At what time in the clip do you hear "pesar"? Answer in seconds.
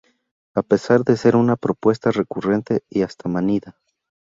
0.63-1.03